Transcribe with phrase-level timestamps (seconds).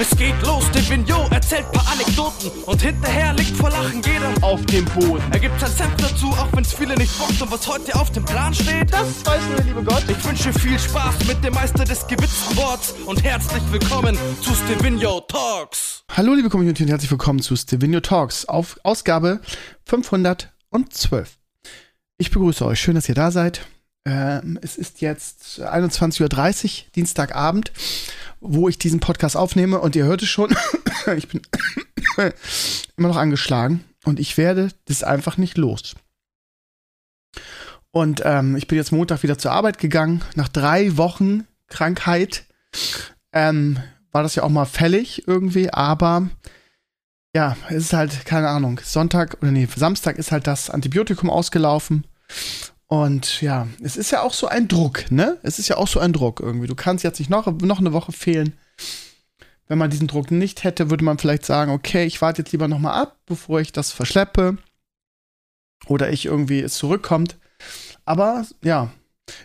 [0.00, 4.86] Es geht los, Devigno erzählt paar Anekdoten und hinterher liegt vor Lachen jeder auf dem
[4.86, 5.22] Boden.
[5.30, 8.24] Er gibt sein Senf dazu, auch wenn's viele nicht bockt und was heute auf dem
[8.24, 10.02] Plan steht, das weiß nur der liebe Gott.
[10.08, 15.20] Ich wünsche viel Spaß mit dem Meister des gewitzten Worts und herzlich willkommen zu Stevino
[15.20, 16.02] Talks.
[16.16, 19.42] Hallo liebe Community und herzlich willkommen zu Stevino Talks auf Ausgabe
[19.84, 21.36] 512.
[22.16, 23.66] Ich begrüße euch, schön, dass ihr da seid.
[24.06, 26.22] Ähm, es ist jetzt 21.30
[26.64, 27.72] Uhr, Dienstagabend,
[28.40, 30.56] wo ich diesen Podcast aufnehme und ihr hört es schon,
[31.16, 31.42] ich bin
[32.96, 35.94] immer noch angeschlagen und ich werde das einfach nicht los.
[37.92, 40.22] Und ähm, ich bin jetzt Montag wieder zur Arbeit gegangen.
[40.34, 42.44] Nach drei Wochen Krankheit
[43.32, 43.78] ähm,
[44.12, 46.28] war das ja auch mal fällig irgendwie, aber
[47.34, 52.04] ja, es ist halt, keine Ahnung, Sonntag oder nee, Samstag ist halt das Antibiotikum ausgelaufen.
[52.90, 55.38] Und ja, es ist ja auch so ein Druck, ne?
[55.44, 56.66] Es ist ja auch so ein Druck irgendwie.
[56.66, 58.54] Du kannst jetzt nicht noch, noch eine Woche fehlen.
[59.68, 62.66] Wenn man diesen Druck nicht hätte, würde man vielleicht sagen, okay, ich warte jetzt lieber
[62.66, 64.58] noch mal ab, bevor ich das verschleppe.
[65.86, 67.36] Oder ich irgendwie es zurückkommt.
[68.04, 68.90] Aber ja,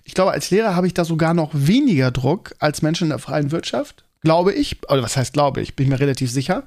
[0.03, 3.19] ich glaube, als Lehrer habe ich da sogar noch weniger Druck als Menschen in der
[3.19, 4.06] freien Wirtschaft.
[4.22, 4.81] Glaube ich.
[4.89, 5.75] Oder was heißt glaube ich?
[5.75, 6.64] Bin mir relativ sicher.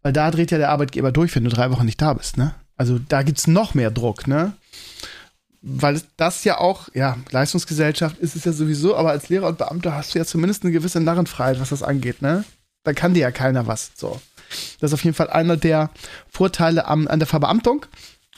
[0.00, 2.54] Weil da dreht ja der Arbeitgeber durch, wenn du drei Wochen nicht da bist, ne?
[2.78, 4.54] Also da gibt es noch mehr Druck, ne?
[5.60, 9.94] Weil das ja auch, ja, Leistungsgesellschaft ist es ja sowieso, aber als Lehrer und Beamter
[9.94, 12.44] hast du ja zumindest eine gewisse Narrenfreiheit, was das angeht, ne?
[12.84, 13.90] Da kann dir ja keiner was.
[13.96, 14.20] So.
[14.80, 15.90] Das ist auf jeden Fall einer der
[16.30, 17.86] Vorteile am, an der Verbeamtung.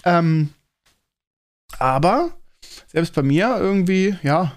[0.05, 0.51] Ähm,
[1.79, 2.31] aber
[2.89, 4.53] selbst bei mir irgendwie, ja,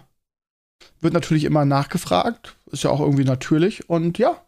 [1.02, 2.56] wird natürlich immer nachgefragt.
[2.72, 3.90] Ist ja auch irgendwie natürlich.
[3.90, 4.42] Und ja,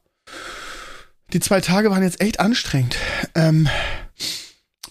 [1.34, 2.96] die zwei Tage waren jetzt echt anstrengend.
[3.36, 3.68] Ähm,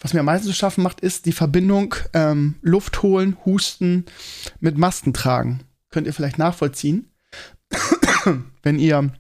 [0.05, 4.05] was mir am meisten zu schaffen macht, ist die Verbindung ähm, Luft holen, husten
[4.61, 5.61] mit Masken tragen.
[5.91, 7.11] Könnt ihr vielleicht nachvollziehen,
[8.63, 9.15] wenn ihr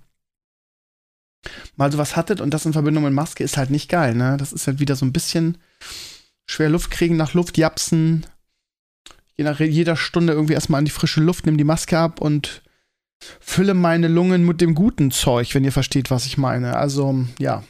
[1.76, 4.36] mal sowas hattet und das in Verbindung mit Maske ist halt nicht geil, ne?
[4.36, 5.56] Das ist halt wieder so ein bisschen
[6.44, 8.26] schwer Luft kriegen, nach Luft japsen,
[9.38, 12.60] je nach jeder Stunde irgendwie erstmal an die frische Luft, nimm die Maske ab und
[13.40, 16.76] fülle meine Lungen mit dem guten Zeug, wenn ihr versteht, was ich meine.
[16.76, 17.64] Also, ja.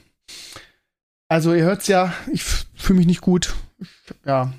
[1.28, 2.42] Also, ihr hört's ja, ich
[2.74, 3.54] fühle mich nicht gut.
[4.24, 4.52] Ja.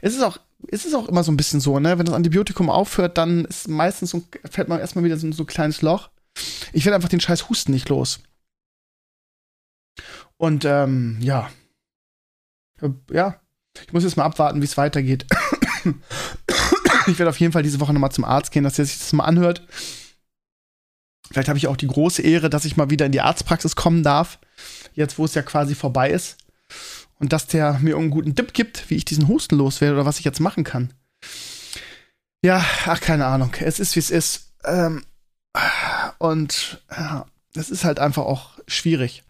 [0.00, 0.38] Es ist auch,
[0.70, 1.98] es ist auch immer so ein bisschen so, ne?
[1.98, 5.46] Wenn das Antibiotikum aufhört, dann ist meistens so, fällt man erstmal wieder so, so ein
[5.46, 6.10] kleines Loch.
[6.72, 8.20] Ich werde einfach den scheiß Husten nicht los.
[10.36, 11.50] Und ähm, ja.
[13.10, 13.40] Ja.
[13.86, 15.26] Ich muss jetzt mal abwarten, wie es weitergeht.
[17.06, 19.12] ich werde auf jeden Fall diese Woche nochmal zum Arzt gehen, dass er sich das
[19.12, 19.66] mal anhört.
[21.30, 24.02] Vielleicht habe ich auch die große Ehre, dass ich mal wieder in die Arztpraxis kommen
[24.02, 24.38] darf.
[24.94, 26.38] Jetzt, wo es ja quasi vorbei ist
[27.18, 30.18] und dass der mir einen guten Tipp gibt, wie ich diesen Husten loswerde oder was
[30.18, 30.92] ich jetzt machen kann.
[32.44, 33.54] Ja, ach, keine Ahnung.
[33.60, 34.52] Es ist, wie es ist.
[34.64, 35.04] Ähm,
[36.18, 39.22] und ja, es ist halt einfach auch schwierig.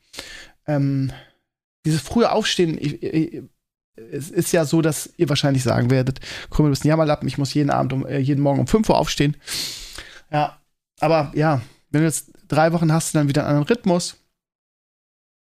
[0.66, 1.12] Ähm,
[1.84, 3.42] dieses frühe Aufstehen, ich, ich,
[3.94, 6.20] es ist ja so, dass ihr wahrscheinlich sagen werdet,
[6.50, 8.88] Krümel, du bist ein Jammerlappen, ich muss jeden Abend um, äh, jeden Morgen um 5
[8.88, 9.36] Uhr aufstehen.
[10.30, 10.58] Ja,
[11.00, 14.16] aber ja, wenn du jetzt drei Wochen hast, dann wieder einen anderen Rhythmus.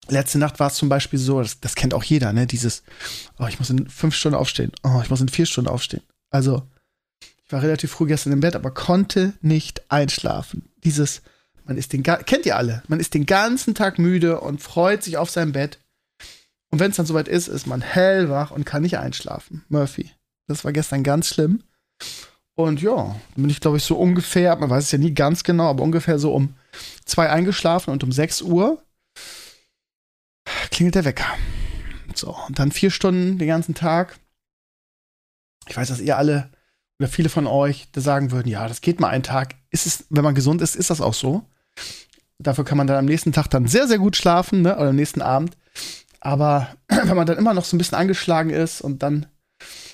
[0.07, 2.47] Letzte Nacht war es zum Beispiel so, das, das, kennt auch jeder, ne?
[2.47, 2.83] Dieses,
[3.39, 4.71] oh, ich muss in fünf Stunden aufstehen.
[4.83, 6.03] Oh, ich muss in vier Stunden aufstehen.
[6.31, 6.67] Also,
[7.45, 10.69] ich war relativ früh gestern im Bett, aber konnte nicht einschlafen.
[10.83, 11.21] Dieses,
[11.65, 15.17] man ist den, kennt ihr alle, man ist den ganzen Tag müde und freut sich
[15.17, 15.79] auf sein Bett.
[16.71, 19.63] Und wenn es dann soweit ist, ist man hellwach und kann nicht einschlafen.
[19.69, 20.11] Murphy.
[20.47, 21.63] Das war gestern ganz schlimm.
[22.55, 25.43] Und ja, dann bin ich, glaube ich, so ungefähr, man weiß es ja nie ganz
[25.43, 26.55] genau, aber ungefähr so um
[27.05, 28.81] zwei eingeschlafen und um sechs Uhr
[30.81, 31.37] klingelt der Wecker.
[32.15, 34.17] So, und dann vier Stunden den ganzen Tag.
[35.67, 36.49] Ich weiß, dass ihr alle
[36.97, 39.53] oder viele von euch da sagen würden, ja, das geht mal einen Tag.
[39.69, 41.45] Ist es, wenn man gesund ist, ist das auch so.
[42.39, 44.75] Dafür kann man dann am nächsten Tag dann sehr, sehr gut schlafen, ne?
[44.75, 45.55] Oder am nächsten Abend.
[46.19, 49.27] Aber wenn man dann immer noch so ein bisschen angeschlagen ist und dann,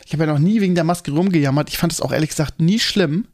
[0.05, 1.67] ich habe ja noch nie wegen der Maske rumgejammert.
[1.67, 3.27] Ich fand es auch ehrlich gesagt nie schlimm.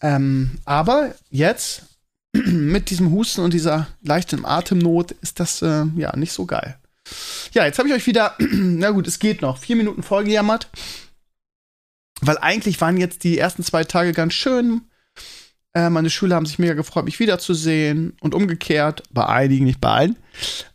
[0.00, 1.91] Ähm, aber jetzt
[2.46, 6.78] mit diesem Husten und dieser leichten Atemnot ist das äh, ja nicht so geil.
[7.52, 10.68] Ja, jetzt habe ich euch wieder, na gut, es geht noch, vier Minuten vollgejammert.
[12.20, 14.82] Weil eigentlich waren jetzt die ersten zwei Tage ganz schön.
[15.74, 19.02] Äh, meine Schüler haben sich mega gefreut, mich wiederzusehen und umgekehrt.
[19.10, 20.16] Bei einigen, nicht bei allen.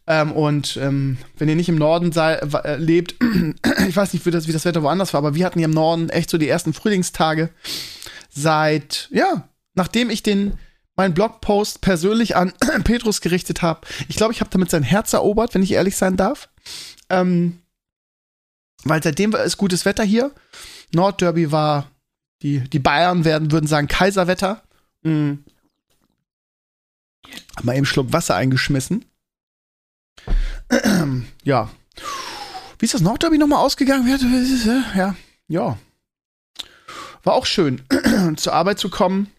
[0.07, 3.15] Ähm, und ähm, wenn ihr nicht im Norden sei, äh, lebt,
[3.87, 5.73] ich weiß nicht, wie das, wie das Wetter woanders war, aber wir hatten hier im
[5.73, 7.49] Norden echt so die ersten Frühlingstage
[8.29, 10.53] seit, ja, nachdem ich den
[10.97, 12.51] meinen Blogpost persönlich an
[12.83, 13.87] Petrus gerichtet habe.
[14.09, 16.49] Ich glaube, ich habe damit sein Herz erobert, wenn ich ehrlich sein darf.
[17.09, 17.61] Ähm,
[18.83, 20.31] weil seitdem ist gutes Wetter hier.
[20.93, 21.89] Nordderby war,
[22.41, 24.63] die, die Bayern werden, würden sagen Kaiserwetter.
[25.03, 25.43] Mhm.
[27.55, 29.05] Hab mal eben einen Schluck Wasser eingeschmissen.
[31.43, 31.69] ja.
[32.79, 34.07] Wie ist das Nordderby nochmal ausgegangen?
[34.95, 35.15] Ja,
[35.47, 35.77] ja.
[37.23, 37.81] War auch schön,
[38.37, 39.31] zur Arbeit zu kommen.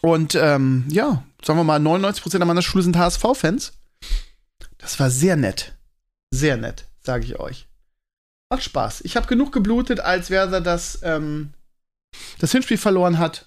[0.00, 3.72] Und ähm, ja, sagen wir mal, 99% an meiner Schule sind HSV-Fans.
[4.78, 5.74] Das war sehr nett.
[6.30, 7.66] Sehr nett, sage ich euch.
[8.50, 9.02] Macht Spaß.
[9.02, 11.52] Ich habe genug geblutet, als Werder das, ähm,
[12.38, 13.46] das Hinspiel verloren hat.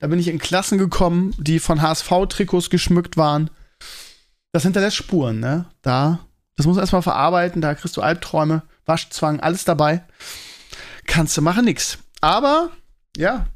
[0.00, 3.50] Da bin ich in Klassen gekommen, die von HSV-Trikots geschmückt waren.
[4.52, 5.66] Das hinterlässt Spuren, ne?
[5.82, 6.20] Da,
[6.56, 10.04] das muss erstmal verarbeiten, da kriegst du Albträume, Waschzwang, alles dabei.
[11.06, 11.98] Kannst du machen, nix.
[12.20, 12.70] Aber,
[13.16, 13.46] ja,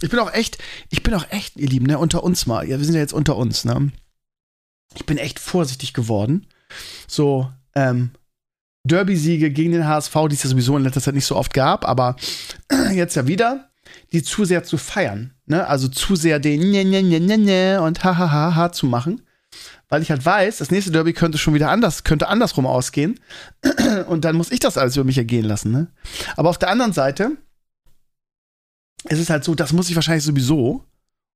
[0.00, 0.58] ich bin auch echt,
[0.90, 2.68] ich bin auch echt, ihr Lieben, ne, unter uns mal.
[2.68, 3.92] Ja, wir sind ja jetzt unter uns, ne?
[4.94, 6.46] Ich bin echt vorsichtig geworden.
[7.06, 8.10] So, ähm,
[8.84, 11.86] Derby-Siege gegen den HSV, die es ja sowieso in letzter Zeit nicht so oft gab,
[11.86, 12.16] aber
[12.92, 13.70] jetzt ja wieder,
[14.12, 15.34] die zu sehr zu feiern.
[15.46, 15.66] Ne?
[15.66, 18.86] Also zu sehr den ne, ne, ne, ne, ne und ha, ha, ha, ha zu
[18.86, 19.22] machen.
[19.88, 23.20] Weil ich halt weiß, das nächste Derby könnte schon wieder anders, könnte andersrum ausgehen.
[24.08, 25.70] Und dann muss ich das alles über mich ergehen lassen.
[25.70, 25.86] Ne?
[26.36, 27.32] Aber auf der anderen Seite
[29.04, 30.84] ist es halt so, das muss ich wahrscheinlich sowieso.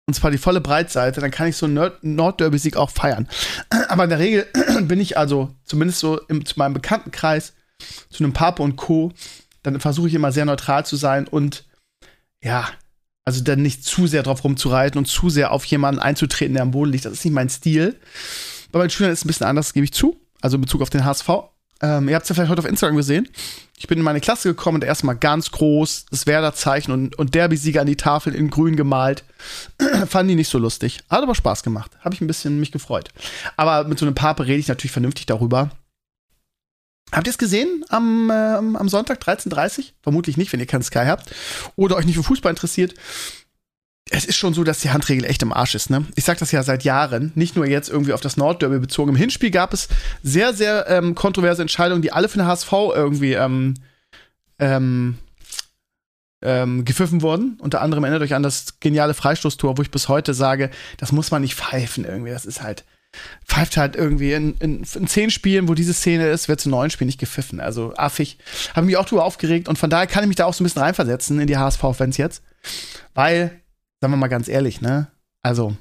[0.06, 3.28] Und zwar die volle Breitseite, dann kann ich so einen Nord-Derby-Sieg auch feiern.
[3.88, 4.46] Aber in der Regel
[4.82, 7.52] bin ich also, zumindest so im, zu meinem Bekanntenkreis,
[8.08, 9.12] zu einem Pape und Co.,
[9.62, 11.66] dann versuche ich immer sehr neutral zu sein und
[12.42, 12.68] ja,
[13.24, 16.70] also dann nicht zu sehr drauf rumzureiten und zu sehr auf jemanden einzutreten, der am
[16.70, 17.04] Boden liegt.
[17.04, 17.96] Das ist nicht mein Stil.
[18.72, 20.16] Bei meinen Schülern ist es ein bisschen anders, gebe ich zu.
[20.40, 21.28] Also in Bezug auf den HSV.
[21.80, 23.28] Ähm, ihr habt es ja vielleicht heute auf Instagram gesehen.
[23.76, 27.80] Ich bin in meine Klasse gekommen und erstmal ganz groß das Werder-Zeichen und, und Derby-Sieger
[27.80, 29.22] an die Tafel in grün gemalt.
[30.08, 31.00] Fanden die nicht so lustig.
[31.08, 31.92] Hat aber Spaß gemacht.
[32.00, 33.10] Habe ich ein bisschen mich gefreut.
[33.56, 35.70] Aber mit so einem Pape rede ich natürlich vernünftig darüber.
[37.12, 39.84] Habt ihr es gesehen am, äh, am Sonntag 13.30 Uhr?
[40.02, 41.32] Vermutlich nicht, wenn ihr keinen Sky habt.
[41.76, 42.94] Oder euch nicht für Fußball interessiert
[44.10, 46.04] es ist schon so, dass die Handregel echt im Arsch ist, ne?
[46.14, 49.10] Ich sag das ja seit Jahren, nicht nur jetzt irgendwie auf das Nordderby bezogen.
[49.10, 49.88] Im Hinspiel gab es
[50.22, 53.74] sehr, sehr ähm, kontroverse Entscheidungen, die alle für den HSV irgendwie ähm,
[54.58, 55.18] ähm,
[56.42, 57.58] ähm, gepfiffen wurden.
[57.60, 61.30] Unter anderem erinnert euch an das geniale Freistoßtor, wo ich bis heute sage, das muss
[61.30, 62.30] man nicht pfeifen irgendwie.
[62.30, 62.84] Das ist halt,
[63.44, 66.90] pfeift halt irgendwie in, in, in zehn Spielen, wo diese Szene ist, wird zu neun
[66.90, 67.60] Spielen nicht gepfiffen.
[67.60, 68.38] Also affig.
[68.74, 70.66] Habe mich auch drüber aufgeregt und von daher kann ich mich da auch so ein
[70.66, 72.42] bisschen reinversetzen in die HSV-Fans jetzt.
[73.14, 73.60] Weil
[74.00, 75.08] sagen wir mal ganz ehrlich, ne?
[75.42, 75.76] Also,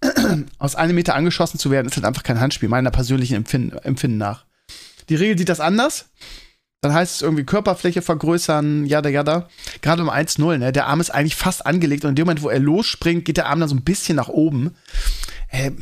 [0.58, 4.18] aus einem Meter angeschossen zu werden, ist halt einfach kein Handspiel, meiner persönlichen Empfinden, Empfinden
[4.18, 4.44] nach.
[5.08, 6.06] Die Regel sieht das anders.
[6.80, 9.48] Dann heißt es irgendwie Körperfläche vergrößern, jada, jada.
[9.82, 10.72] Gerade um 1-0, ne?
[10.72, 13.48] Der Arm ist eigentlich fast angelegt und in dem Moment, wo er losspringt, geht der
[13.48, 14.74] Arm dann so ein bisschen nach oben.
[15.48, 15.72] Äh,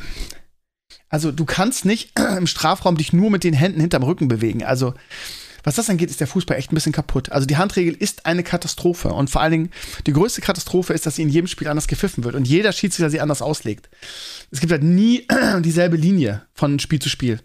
[1.08, 4.62] also, du kannst nicht im Strafraum dich nur mit den Händen hinterm Rücken bewegen.
[4.62, 4.94] Also,
[5.62, 7.30] was das angeht, ist der Fußball echt ein bisschen kaputt.
[7.32, 9.08] Also die Handregel ist eine Katastrophe.
[9.08, 9.70] Und vor allen Dingen,
[10.06, 13.10] die größte Katastrophe ist, dass sie in jedem Spiel anders gepfiffen wird und jeder Schiedsrichter
[13.10, 13.88] sie anders auslegt.
[14.50, 15.26] Es gibt halt nie
[15.60, 17.40] dieselbe Linie von Spiel zu Spiel.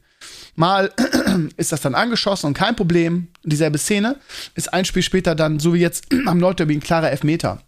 [0.56, 0.92] Mal
[1.58, 3.28] ist das dann angeschossen und kein Problem.
[3.44, 4.20] Dieselbe Szene
[4.56, 7.62] ist ein Spiel später dann, so wie jetzt am Nordderby, ein klarer Elfmeter.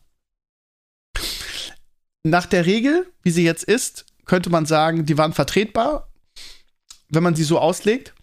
[2.23, 6.11] Nach der Regel, wie sie jetzt ist, könnte man sagen, die waren vertretbar,
[7.09, 8.13] wenn man sie so auslegt.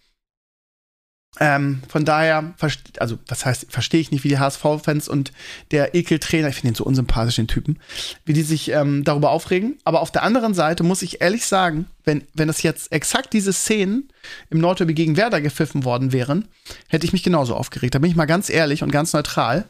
[1.39, 2.53] Ähm, von daher,
[2.99, 5.33] also was heißt, verstehe ich nicht, wie die HSV-Fans und
[5.71, 7.79] der Ekeltrainer, ich finde ihn so unsympathisch, den Typen,
[8.23, 9.77] wie die sich ähm, darüber aufregen.
[9.83, 13.51] Aber auf der anderen Seite muss ich ehrlich sagen, wenn, wenn das jetzt exakt diese
[13.51, 14.09] Szenen
[14.49, 16.47] im Nordderby gegen Werder gepfiffen worden wären,
[16.87, 17.95] hätte ich mich genauso aufgeregt.
[17.95, 19.65] Da bin ich mal ganz ehrlich und ganz neutral.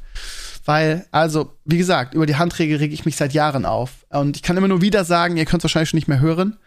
[0.66, 4.06] Weil, also, wie gesagt, über die Handregel rege ich mich seit Jahren auf.
[4.10, 6.58] Und ich kann immer nur wieder sagen, ihr könnt es wahrscheinlich schon nicht mehr hören.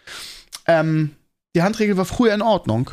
[0.66, 1.16] Ähm,
[1.54, 2.90] die Handregel war früher in Ordnung.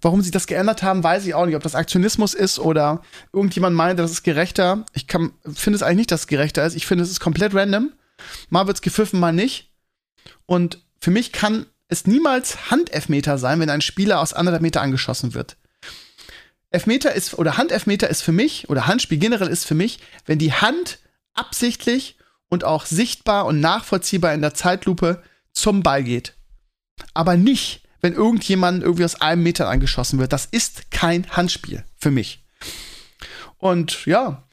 [0.00, 1.56] Warum sie das geändert haben, weiß ich auch nicht.
[1.56, 4.84] Ob das Aktionismus ist oder irgendjemand meint, das ist gerechter.
[4.92, 6.74] Ich finde es eigentlich nicht, dass es gerechter ist.
[6.74, 7.92] Ich finde, es ist komplett random.
[8.48, 9.72] Mal wird es gepfiffen, mal nicht.
[10.46, 15.34] Und für mich kann es niemals Handelfmeter sein, wenn ein Spieler aus anderthalb Meter angeschossen
[15.34, 15.56] wird.
[16.70, 20.52] Elfmeter ist, oder Handelfmeter ist für mich, oder Handspiel generell ist für mich, wenn die
[20.52, 20.98] Hand
[21.32, 25.22] absichtlich und auch sichtbar und nachvollziehbar in der Zeitlupe
[25.52, 26.34] zum Ball geht.
[27.12, 30.34] Aber nicht, wenn irgendjemand irgendwie aus einem Meter angeschossen wird.
[30.34, 32.44] Das ist kein Handspiel für mich.
[33.56, 34.46] Und ja,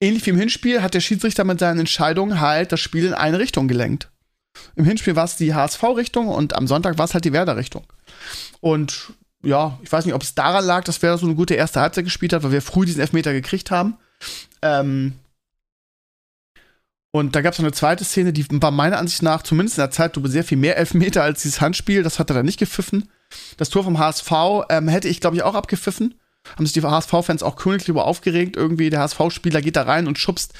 [0.00, 3.38] ähnlich wie im Hinspiel hat der Schiedsrichter mit seinen Entscheidungen halt das Spiel in eine
[3.38, 4.10] Richtung gelenkt.
[4.76, 7.86] Im Hinspiel war es die HSV-Richtung und am Sonntag war es halt die Werder-Richtung.
[8.60, 11.80] Und ja, ich weiß nicht, ob es daran lag, dass Werder so eine gute erste
[11.80, 13.96] Halbzeit gespielt hat, weil wir früh diesen Elfmeter gekriegt haben.
[14.60, 15.14] Ähm,
[17.12, 19.82] und da gab es noch eine zweite Szene, die war meiner Ansicht nach, zumindest in
[19.82, 22.02] der Zeit, du sehr viel mehr Elfmeter als dieses Handspiel.
[22.02, 23.10] Das hat er dann nicht gepfiffen.
[23.56, 24.30] Das Tor vom HSV
[24.68, 26.14] ähm, hätte ich, glaube ich, auch abgepfiffen.
[26.56, 28.56] Haben sich die HSV-Fans auch königlich über aufgeregt.
[28.56, 30.54] Irgendwie der HSV-Spieler geht da rein und schubst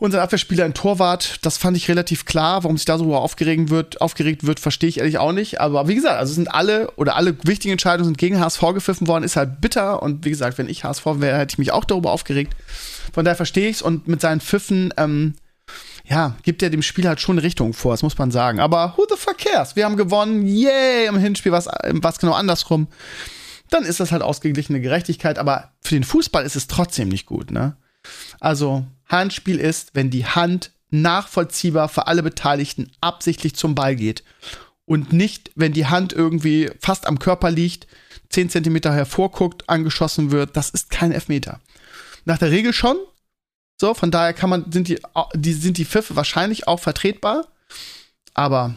[0.00, 2.64] unser Abwehrspieler ein Torwart, das fand ich relativ klar.
[2.64, 5.60] Warum sich da so aufgeregt wird, aufgeregt wird, verstehe ich ehrlich auch nicht.
[5.60, 9.24] Aber wie gesagt, also sind alle oder alle wichtigen Entscheidungen sind gegen HSV gepfiffen worden,
[9.24, 10.02] ist halt bitter.
[10.02, 12.56] Und wie gesagt, wenn ich HSV wäre, hätte ich mich auch darüber aufgeregt.
[13.12, 15.34] Von daher verstehe ich es und mit seinen Pfiffen, ähm,
[16.04, 18.60] ja, gibt er dem Spiel halt schon Richtung vor, das muss man sagen.
[18.60, 19.76] Aber who the fuck cares?
[19.76, 22.88] Wir haben gewonnen, yay, im Hinspiel was, was genau andersrum.
[23.68, 27.50] Dann ist das halt ausgeglichene Gerechtigkeit, aber für den Fußball ist es trotzdem nicht gut,
[27.50, 27.76] ne?
[28.40, 34.24] Also, Handspiel ist, wenn die Hand nachvollziehbar für alle Beteiligten absichtlich zum Ball geht.
[34.86, 37.86] Und nicht, wenn die Hand irgendwie fast am Körper liegt,
[38.30, 40.56] 10 Zentimeter hervorguckt, angeschossen wird.
[40.56, 41.60] Das ist kein Elfmeter.
[42.24, 42.96] Nach der Regel schon.
[43.80, 45.00] So, von daher kann man, sind die,
[45.34, 47.48] die, sind die Pfiffe wahrscheinlich auch vertretbar.
[48.34, 48.74] Aber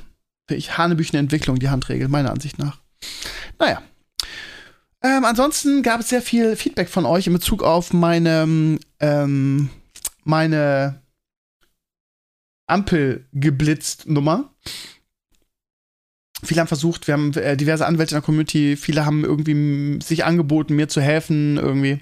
[0.50, 2.80] ich hanebüchene Entwicklung, die Handregel, meiner Ansicht nach.
[3.60, 3.82] Naja.
[5.02, 9.70] Ähm, ansonsten gab es sehr viel Feedback von euch in Bezug auf meine, ähm,
[10.24, 11.02] meine
[12.68, 14.54] Ampel geblitzt Nummer.
[16.44, 20.26] Viele haben versucht, wir haben äh, diverse Anwälte in der Community, viele haben irgendwie sich
[20.26, 22.00] angeboten, mir zu helfen irgendwie.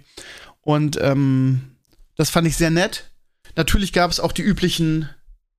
[0.62, 1.75] Und ähm,
[2.15, 3.12] das fand ich sehr nett.
[3.56, 5.10] Natürlich gab es auch die üblichen,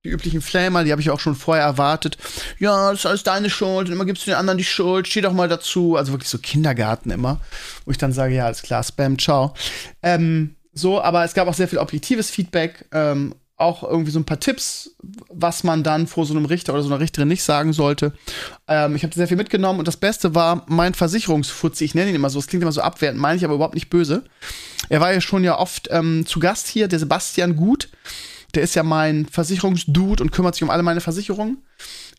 [0.03, 2.17] die üblichen Flamer, die habe ich auch schon vorher erwartet.
[2.59, 5.21] Ja, das ist alles deine Schuld und immer gibst du den anderen die Schuld, steh
[5.21, 5.95] doch mal dazu.
[5.95, 7.41] Also wirklich so Kindergarten immer,
[7.85, 9.53] wo ich dann sage, ja, alles klar, Spam, ciao.
[10.01, 14.25] Ähm, so, aber es gab auch sehr viel objektives Feedback, ähm, auch irgendwie so ein
[14.25, 14.95] paar Tipps,
[15.29, 18.13] was man dann vor so einem Richter oder so einer Richterin nicht sagen sollte.
[18.67, 21.85] Ähm, ich habe sehr viel mitgenommen und das Beste war mein Versicherungsfutzi.
[21.85, 23.89] Ich nenne ihn immer so, es klingt immer so abwertend, meine ich aber überhaupt nicht
[23.89, 24.23] böse.
[24.89, 27.89] Er war ja schon ja oft ähm, zu Gast hier, der Sebastian Gut.
[28.53, 31.57] Der ist ja mein Versicherungsdude und kümmert sich um alle meine Versicherungen.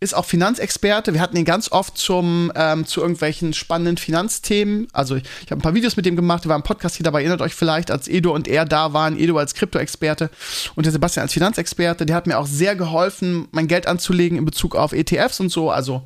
[0.04, 1.14] Ist auch Finanzexperte.
[1.14, 4.87] Wir hatten ihn ganz oft zum, ähm, zu irgendwelchen spannenden Finanzthemen.
[4.92, 6.46] Also ich, ich habe ein paar Videos mit dem gemacht.
[6.46, 7.20] Waren im Podcast hier dabei.
[7.20, 9.18] Erinnert euch vielleicht, als Edo und er da waren.
[9.18, 10.28] Edo als Krypto-Experte
[10.75, 12.04] und der Sebastian als Finanzexperte.
[12.04, 15.70] Der hat mir auch sehr geholfen, mein Geld anzulegen in Bezug auf ETFs und so.
[15.70, 16.02] Also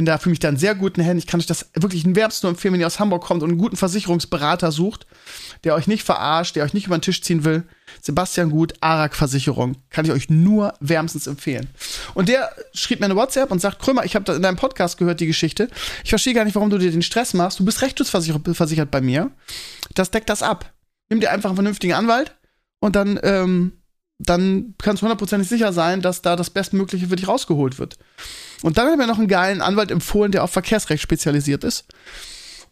[0.00, 1.18] bin da für mich dann sehr guten Händen.
[1.18, 3.50] Ich kann euch das wirklich in wärmsten nur empfehlen, wenn ihr aus Hamburg kommt und
[3.50, 5.06] einen guten Versicherungsberater sucht,
[5.62, 7.64] der euch nicht verarscht, der euch nicht über den Tisch ziehen will.
[8.00, 9.76] Sebastian Gut, Arak Versicherung.
[9.90, 11.68] Kann ich euch nur wärmstens empfehlen.
[12.14, 15.20] Und der schrieb mir eine WhatsApp und sagt, Krömer, ich habe in deinem Podcast gehört,
[15.20, 15.68] die Geschichte.
[16.02, 17.60] Ich verstehe gar nicht, warum du dir den Stress machst.
[17.60, 19.30] Du bist rechtsschutzversichert bei mir.
[19.94, 20.72] Das deckt das ab.
[21.10, 22.34] Nimm dir einfach einen vernünftigen Anwalt
[22.78, 23.72] und dann, ähm,
[24.18, 27.98] dann kannst du hundertprozentig sicher sein, dass da das Bestmögliche für dich rausgeholt wird.
[28.62, 31.86] Und dann hat mir noch einen geilen Anwalt empfohlen, der auf Verkehrsrecht spezialisiert ist.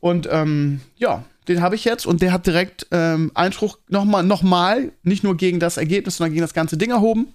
[0.00, 4.92] Und ähm, ja, den habe ich jetzt und der hat direkt ähm, Einspruch nochmal, nochmal,
[5.02, 7.35] nicht nur gegen das Ergebnis, sondern gegen das ganze Ding erhoben.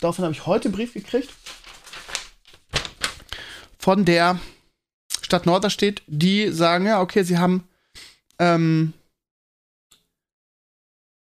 [0.00, 1.30] Daraufhin habe ich heute einen Brief gekriegt
[3.78, 4.40] von der
[5.22, 7.68] Stadt Norderstedt, die sagen, ja, okay, sie haben
[8.38, 8.92] ähm,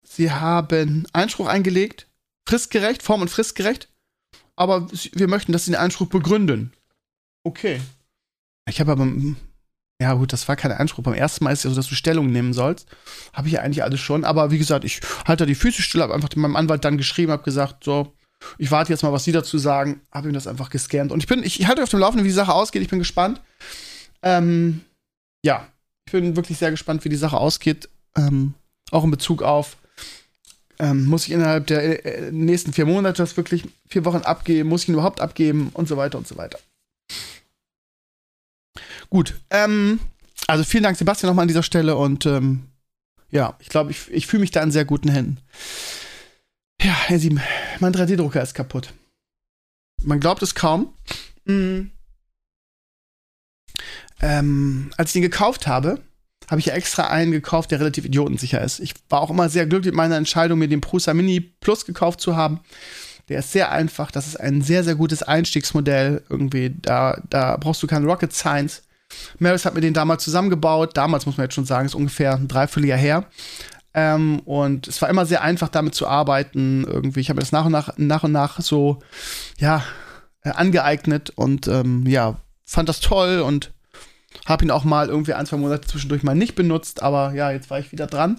[0.03, 2.07] sie haben Einspruch eingelegt,
[2.47, 3.89] fristgerecht, form- und fristgerecht
[4.57, 6.73] aber wir möchten, dass sie den Einspruch begründen.
[7.45, 7.81] Okay.
[8.69, 9.07] Ich habe aber,
[10.01, 11.05] ja gut, das war kein Einspruch.
[11.05, 12.89] Beim ersten Mal ist ja so, dass du Stellung nehmen sollst.
[13.33, 14.25] Habe ich ja eigentlich alles schon.
[14.25, 17.33] Aber wie gesagt, ich halte da die Füße still, habe einfach meinem Anwalt dann geschrieben,
[17.33, 18.13] habe gesagt, so,
[18.59, 20.01] ich warte jetzt mal, was Sie dazu sagen.
[20.11, 21.13] Habe ihm das einfach gescannt.
[21.13, 22.83] Und ich bin, ich halte auf dem Laufenden, wie die Sache ausgeht.
[22.83, 23.41] Ich bin gespannt.
[24.23, 24.81] Ähm,
[25.45, 25.67] ja,
[26.07, 27.89] ich bin wirklich sehr gespannt, wie die Sache ausgeht.
[28.17, 28.55] Ähm,
[28.91, 29.77] auch in Bezug auf
[30.79, 34.69] ähm, muss ich innerhalb der äh, nächsten vier Monate das wirklich vier Wochen abgeben?
[34.69, 35.71] Muss ich ihn überhaupt abgeben?
[35.73, 36.59] Und so weiter und so weiter.
[39.11, 39.35] Gut.
[39.51, 40.01] Ähm,
[40.47, 41.97] also vielen Dank, Sebastian, nochmal an dieser Stelle.
[41.97, 42.65] Und ähm,
[43.31, 45.39] ja, ich glaube, ich, ich fühle mich da in sehr guten Händen.
[46.81, 47.41] Ja, Herr Sieben,
[47.81, 48.93] mein 3D-Drucker ist kaputt.
[50.03, 50.93] Man glaubt es kaum.
[51.45, 51.91] Mhm.
[54.21, 56.01] Ähm, als ich ihn gekauft habe,
[56.49, 58.81] habe ich ja extra einen gekauft, der relativ idiotensicher ist.
[58.81, 62.21] Ich war auch immer sehr glücklich mit meiner Entscheidung, mir den Prusa Mini Plus gekauft
[62.21, 62.61] zu haben.
[63.29, 64.11] Der ist sehr einfach.
[64.11, 66.23] Das ist ein sehr, sehr gutes Einstiegsmodell.
[66.29, 68.83] Irgendwie, da, da brauchst du keine Rocket Science.
[69.39, 70.97] Maris hat mir den damals zusammengebaut.
[70.97, 73.25] Damals muss man jetzt schon sagen, ist ungefähr ein Dreivierteljahr her.
[73.95, 76.85] Ähm, und es war immer sehr einfach, damit zu arbeiten.
[76.85, 79.01] Irgendwie, ich habe mir das nach und nach, nach und nach so,
[79.59, 79.83] ja,
[80.43, 83.73] äh, angeeignet und ähm, ja, fand das toll und
[84.45, 87.71] hab ihn auch mal irgendwie ein, zwei Monate zwischendurch mal nicht benutzt, aber ja, jetzt
[87.71, 88.37] war ich wieder dran.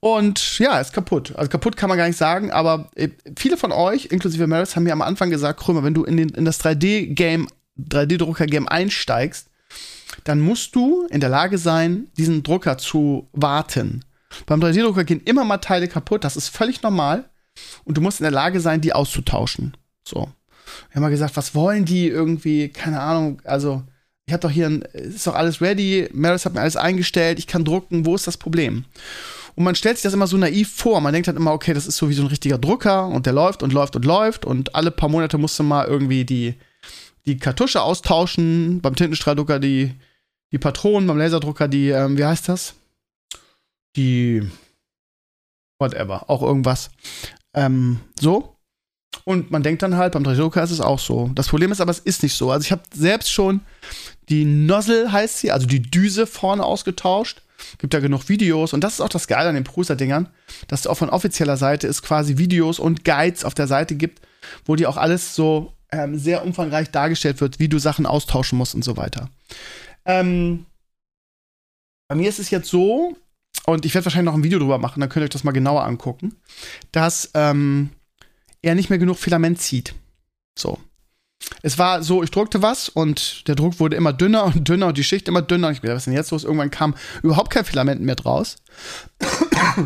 [0.00, 1.34] Und ja, ist kaputt.
[1.36, 4.84] Also kaputt kann man gar nicht sagen, aber äh, viele von euch, inklusive Maris, haben
[4.84, 9.48] mir am Anfang gesagt, Krömer, wenn du in, den, in das 3D-Game, 3D-Drucker-Game einsteigst,
[10.24, 14.04] dann musst du in der Lage sein, diesen Drucker zu warten.
[14.46, 17.28] Beim 3D-Drucker gehen immer mal Teile kaputt, das ist völlig normal.
[17.84, 19.76] Und du musst in der Lage sein, die auszutauschen.
[20.04, 20.28] So.
[20.90, 22.68] Wir haben mal gesagt, was wollen die irgendwie?
[22.68, 23.82] Keine Ahnung, also
[24.28, 27.46] ich habe doch hier ein, ist doch alles ready, Maris hat mir alles eingestellt, ich
[27.46, 28.84] kann drucken, wo ist das Problem?
[29.54, 31.00] Und man stellt sich das immer so naiv vor.
[31.00, 33.32] Man denkt halt immer, okay, das ist so wie so ein richtiger Drucker und der
[33.32, 36.56] läuft und läuft und läuft und alle paar Monate musst du mal irgendwie die,
[37.24, 39.94] die Kartusche austauschen, beim Tintenstrahldrucker die,
[40.52, 42.74] die Patronen, beim Laserdrucker die, ähm, wie heißt das?
[43.96, 44.46] Die,
[45.78, 46.90] whatever, auch irgendwas.
[47.54, 48.57] Ähm, so.
[49.24, 51.30] Und man denkt dann halt, beim 3D-Drucker ist es auch so.
[51.34, 52.50] Das Problem ist aber, es ist nicht so.
[52.50, 53.60] Also ich habe selbst schon
[54.28, 57.42] die Nozzle, heißt sie, also die Düse vorne ausgetauscht.
[57.78, 58.72] Gibt ja genug Videos.
[58.72, 60.28] Und das ist auch das Geile an den Prusa-Dingern,
[60.68, 64.20] dass es auch von offizieller Seite es quasi Videos und Guides auf der Seite gibt,
[64.64, 68.74] wo die auch alles so ähm, sehr umfangreich dargestellt wird, wie du Sachen austauschen musst
[68.74, 69.28] und so weiter.
[70.04, 70.66] Ähm,
[72.08, 73.16] bei mir ist es jetzt so,
[73.66, 75.52] und ich werde wahrscheinlich noch ein Video drüber machen, dann könnt ihr euch das mal
[75.52, 76.36] genauer angucken,
[76.92, 77.90] dass ähm,
[78.62, 79.94] er nicht mehr genug Filament zieht.
[80.58, 80.78] So.
[81.62, 84.98] Es war so, ich druckte was und der Druck wurde immer dünner und dünner und
[84.98, 85.68] die Schicht immer dünner.
[85.68, 86.44] Und ich dachte, was ist denn jetzt los?
[86.44, 88.56] Irgendwann kam überhaupt kein Filament mehr draus.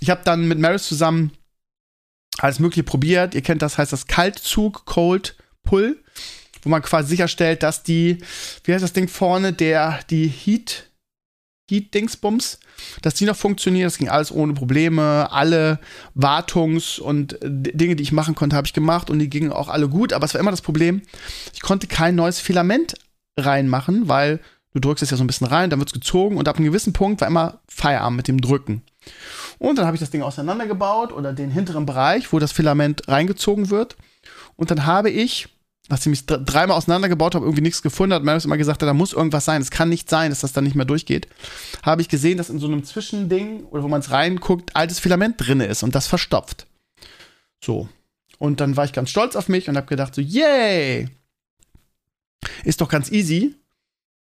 [0.00, 1.30] Ich habe dann mit Maris zusammen
[2.36, 3.34] alles Mögliche probiert.
[3.34, 6.02] Ihr kennt das, heißt das Kaltzug, Cold Pull,
[6.62, 8.18] wo man quasi sicherstellt, dass die,
[8.64, 10.90] wie heißt das Ding vorne, der, die Heat,
[11.68, 12.58] Heat-Dingsbums,
[13.02, 13.86] dass die noch funktionieren.
[13.86, 15.30] Das ging alles ohne Probleme.
[15.30, 15.78] Alle
[16.14, 19.88] Wartungs- und Dinge, die ich machen konnte, habe ich gemacht und die gingen auch alle
[19.88, 20.12] gut.
[20.12, 21.02] Aber es war immer das Problem,
[21.52, 22.94] ich konnte kein neues Filament
[23.38, 24.40] reinmachen, weil
[24.74, 26.66] du drückst es ja so ein bisschen rein, dann wird es gezogen und ab einem
[26.66, 28.82] gewissen Punkt war immer Feierabend mit dem Drücken.
[29.58, 33.70] Und dann habe ich das Ding auseinandergebaut oder den hinteren Bereich, wo das Filament reingezogen
[33.70, 33.96] wird.
[34.56, 35.48] Und dann habe ich
[35.88, 39.44] nachdem ich dreimal auseinandergebaut habe, irgendwie nichts gefunden hat, Marius immer gesagt da muss irgendwas
[39.44, 39.60] sein.
[39.60, 41.28] Es kann nicht sein, dass das dann nicht mehr durchgeht.
[41.82, 45.36] Habe ich gesehen, dass in so einem Zwischending, oder wo man es reinguckt, altes Filament
[45.38, 46.66] drin ist und das verstopft.
[47.62, 47.88] So.
[48.38, 51.08] Und dann war ich ganz stolz auf mich und habe gedacht, so, yay!
[52.64, 53.54] Ist doch ganz easy.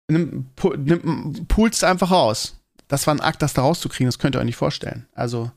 [0.08, 2.56] Nimm, nimm, pulst einfach raus.
[2.88, 5.06] Das war ein Akt, das da rauszukriegen, das könnt ihr euch nicht vorstellen.
[5.14, 5.50] Also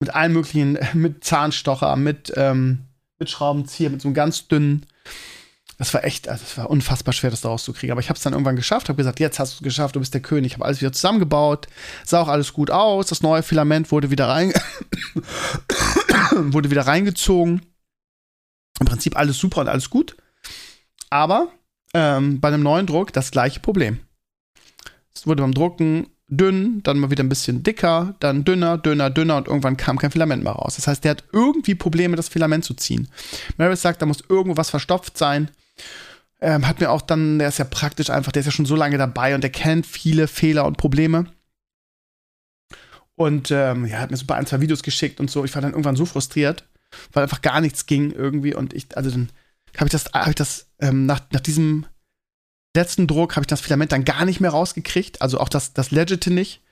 [0.00, 2.84] mit allen möglichen, mit Zahnstocher, mit, ähm,
[3.18, 4.86] mit Schraubenzieher, mit so einem ganz dünnen
[5.82, 7.90] das war echt, also es war unfassbar schwer, das da rauszukriegen.
[7.90, 10.00] Aber ich habe es dann irgendwann geschafft, habe gesagt, jetzt hast du es geschafft, du
[10.00, 10.52] bist der König.
[10.52, 11.66] Ich habe alles wieder zusammengebaut,
[12.04, 13.08] sah auch alles gut aus.
[13.08, 14.52] Das neue Filament wurde wieder rein,
[16.36, 17.62] wurde wieder reingezogen.
[18.78, 20.16] Im Prinzip alles super und alles gut.
[21.10, 21.48] Aber
[21.94, 23.98] ähm, bei einem neuen Druck das gleiche Problem.
[25.12, 29.36] Es wurde beim Drucken dünn, dann mal wieder ein bisschen dicker, dann dünner, dünner, dünner
[29.36, 30.76] und irgendwann kam kein Filament mehr raus.
[30.76, 33.08] Das heißt, der hat irgendwie Probleme, das Filament zu ziehen.
[33.58, 35.50] Maris sagt, da muss irgendwo was verstopft sein.
[36.40, 38.76] Ähm, hat mir auch dann, der ist ja praktisch einfach, der ist ja schon so
[38.76, 41.26] lange dabei und der kennt viele Fehler und Probleme.
[43.14, 45.44] Und ähm, ja, hat mir so ein, zwei Videos geschickt und so.
[45.44, 46.66] Ich war dann irgendwann so frustriert,
[47.12, 48.54] weil einfach gar nichts ging irgendwie.
[48.54, 49.28] Und ich, also dann
[49.76, 51.86] habe ich das, habe ich das ähm, nach, nach diesem
[52.74, 55.90] letzten Druck habe ich das Filament dann gar nicht mehr rausgekriegt, also auch das, das
[55.90, 56.62] Legite nicht,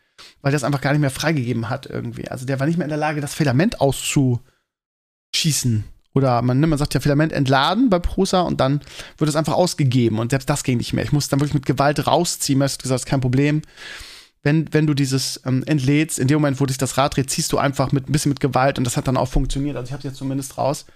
[0.43, 2.29] weil das einfach gar nicht mehr freigegeben hat irgendwie.
[2.29, 5.85] Also der war nicht mehr in der Lage, das Filament auszuschießen.
[6.13, 8.81] Oder man, ne, man sagt ja Filament entladen bei Prusa und dann
[9.19, 11.05] wird es einfach ausgegeben und selbst das ging nicht mehr.
[11.05, 12.59] Ich musste dann wirklich mit Gewalt rausziehen.
[12.59, 13.63] Du hast gesagt, das ist kein Problem.
[14.43, 17.53] Wenn, wenn du dieses ähm, entlädst, in dem Moment, wo dich das Rad dreht, ziehst
[17.53, 19.77] du einfach mit ein bisschen mit Gewalt und das hat dann auch funktioniert.
[19.77, 20.87] Also ich habe es jetzt zumindest raus.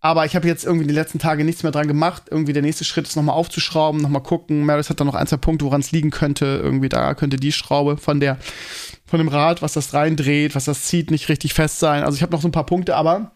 [0.00, 2.24] Aber ich habe jetzt irgendwie die letzten Tage nichts mehr dran gemacht.
[2.30, 4.64] Irgendwie der nächste Schritt ist nochmal aufzuschrauben, nochmal gucken.
[4.64, 6.60] Maris hat da noch ein, zwei Punkte, woran es liegen könnte.
[6.62, 8.38] Irgendwie da könnte die Schraube von der,
[9.06, 12.04] von dem Rad, was das reindreht, was das zieht, nicht richtig fest sein.
[12.04, 13.32] Also ich habe noch so ein paar Punkte, aber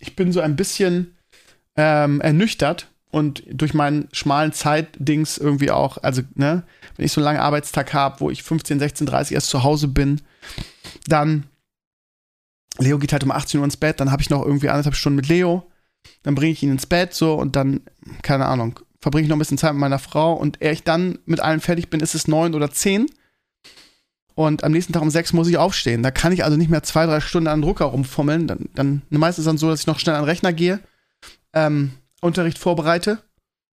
[0.00, 1.16] ich bin so ein bisschen
[1.76, 6.64] ähm, ernüchtert und durch meinen schmalen Zeitdings irgendwie auch, also, ne,
[6.96, 9.88] wenn ich so einen langen Arbeitstag habe, wo ich 15, 16, 30 erst zu Hause
[9.88, 10.20] bin,
[11.06, 11.44] dann
[12.78, 15.16] Leo geht halt um 18 Uhr ins Bett, dann habe ich noch irgendwie anderthalb Stunden
[15.16, 15.67] mit Leo,
[16.22, 17.80] dann bringe ich ihn ins Bett so und dann,
[18.22, 21.18] keine Ahnung, verbringe ich noch ein bisschen Zeit mit meiner Frau und ehe ich dann
[21.24, 23.06] mit allem fertig bin, ist es neun oder zehn.
[24.34, 26.04] Und am nächsten Tag um sechs muss ich aufstehen.
[26.04, 28.46] Da kann ich also nicht mehr zwei, drei Stunden an den Drucker rumfummeln.
[28.46, 30.78] Dann, dann meistens dann so, dass ich noch schnell an den Rechner gehe,
[31.52, 33.18] ähm, Unterricht vorbereite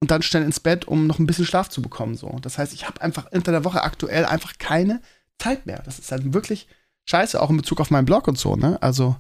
[0.00, 2.16] und dann schnell ins Bett, um noch ein bisschen Schlaf zu bekommen.
[2.16, 2.38] So.
[2.42, 5.00] Das heißt, ich habe einfach unter der Woche aktuell einfach keine
[5.38, 5.82] Zeit mehr.
[5.85, 6.68] Das ist halt wirklich
[7.06, 8.78] scheiße, auch in Bezug auf meinen Blog und so, ne?
[8.80, 9.16] Also,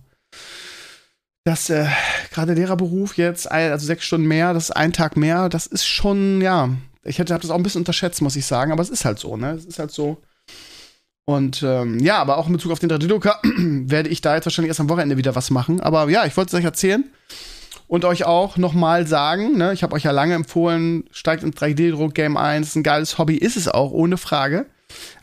[1.44, 1.86] das, äh,
[2.32, 6.40] gerade Lehrerberuf jetzt, also sechs Stunden mehr, das ist ein Tag mehr, das ist schon,
[6.40, 6.70] ja,
[7.04, 9.36] ich hätte das auch ein bisschen unterschätzt, muss ich sagen, aber es ist halt so,
[9.36, 9.52] ne?
[9.52, 10.22] Es ist halt so.
[11.24, 14.68] Und ähm, ja, aber auch in Bezug auf den 3D-Drucker werde ich da jetzt wahrscheinlich
[14.68, 15.80] erst am Wochenende wieder was machen.
[15.80, 17.04] Aber ja, ich wollte es euch erzählen
[17.86, 22.36] und euch auch nochmal sagen, ne, ich habe euch ja lange empfohlen, steigt ins 3D-Druck-Game
[22.36, 24.66] ein, ist ein geiles Hobby, ist es auch, ohne Frage.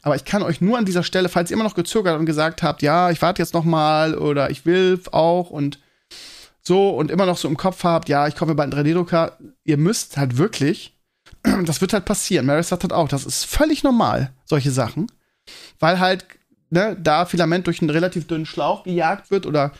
[0.02, 2.64] Aber ich kann euch nur an dieser Stelle, falls ihr immer noch gezögert und gesagt
[2.64, 5.80] habt, ja, ich warte jetzt noch mal oder ich will auch und
[6.70, 9.78] so und immer noch so im Kopf habt, ja, ich mir bald einen 3D-Drucker, ihr
[9.78, 10.98] müsst halt wirklich,
[11.66, 12.46] das wird halt passieren.
[12.46, 15.12] Mary sagt halt auch, das ist völlig normal, solche Sachen,
[15.80, 16.26] weil halt
[16.70, 19.74] ne, da Filament durch einen relativ dünnen Schlauch gejagt wird oder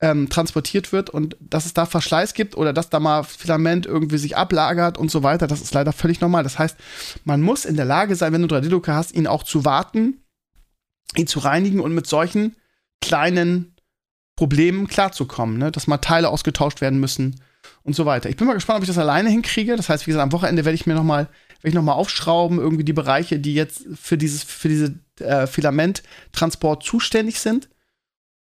[0.00, 4.18] ähm, transportiert wird und dass es da Verschleiß gibt oder dass da mal Filament irgendwie
[4.18, 6.44] sich ablagert und so weiter, das ist leider völlig normal.
[6.44, 6.76] Das heißt,
[7.24, 10.22] man muss in der Lage sein, wenn du 3D-Drucker hast, ihn auch zu warten,
[11.16, 12.54] ihn zu reinigen und mit solchen
[13.00, 13.74] kleinen
[14.38, 15.72] Problemen klarzukommen, ne?
[15.72, 17.40] dass mal Teile ausgetauscht werden müssen
[17.82, 18.30] und so weiter.
[18.30, 19.74] Ich bin mal gespannt, ob ich das alleine hinkriege.
[19.74, 21.28] Das heißt, wie gesagt, am Wochenende werde ich mir noch mal,
[21.60, 26.84] werde ich noch aufschrauben, irgendwie die Bereiche, die jetzt für dieses, für diese äh, Filamenttransport
[26.84, 27.68] zuständig sind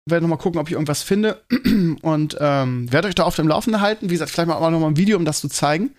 [0.09, 1.43] werde nochmal gucken, ob ich irgendwas finde
[2.03, 4.09] und ähm, werde euch da auf dem Laufenden halten.
[4.09, 5.97] Wie gesagt, vielleicht mal noch mal ein Video, um das zu zeigen.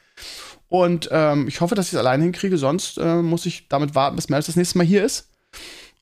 [0.70, 2.58] Und ähm, ich hoffe, dass ich es alleine hinkriege.
[2.58, 5.30] Sonst äh, muss ich damit warten, bis Mel das nächste Mal hier ist.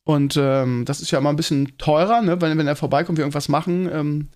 [0.06, 2.40] Und ähm, das ist ja immer ein bisschen teurer, ne?
[2.40, 4.30] wenn, wenn er vorbeikommt, wir irgendwas machen, ähm,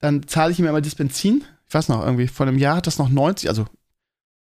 [0.00, 1.44] dann zahle ich ihm immer das Benzin.
[1.66, 3.66] Ich weiß noch, irgendwie vor einem Jahr hat das noch 90, also,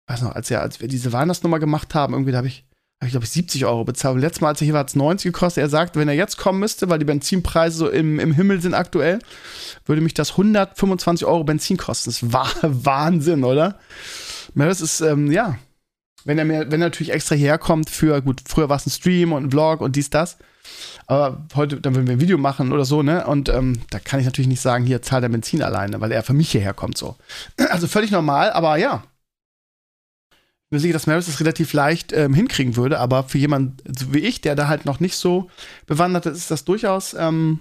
[0.07, 2.65] weiß noch, als, ja, als wir diese Weihnachtsnummer gemacht haben, irgendwie, da habe ich
[3.05, 4.15] habe ich glaube ich 70 Euro bezahlt.
[4.15, 5.63] Und letztes Mal, als er hier war, hat es 90 gekostet.
[5.63, 8.75] Er sagt, wenn er jetzt kommen müsste, weil die Benzinpreise so im, im Himmel sind
[8.75, 9.19] aktuell,
[9.85, 12.11] würde mich das 125 Euro Benzin kosten.
[12.11, 13.79] Das war Wahnsinn, oder?
[14.55, 15.59] Das ist, ähm, ja,
[16.25, 18.91] wenn er mir, wenn er natürlich extra hierher kommt für, gut, früher war es ein
[18.91, 20.39] Stream und ein Vlog und dies, das.
[21.07, 23.27] Aber heute, dann würden wir ein Video machen oder so, ne?
[23.27, 26.23] Und ähm, da kann ich natürlich nicht sagen, hier zahlt der Benzin alleine, weil er
[26.23, 27.17] für mich hierher kommt, so.
[27.71, 29.05] Also völlig normal, aber ja,
[30.75, 33.77] mir sicher, dass Maris das relativ leicht ähm, hinkriegen würde, aber für jemanden
[34.13, 35.49] wie ich, der da halt noch nicht so
[35.87, 37.61] bewandert ist, ist das durchaus, ähm,